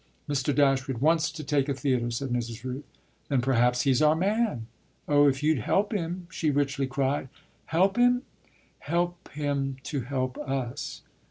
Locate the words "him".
5.93-6.25, 7.97-8.23, 9.29-9.77